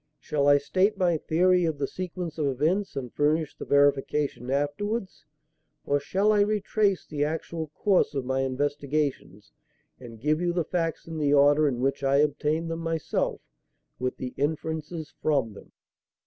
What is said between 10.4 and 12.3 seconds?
you the facts in the order in which I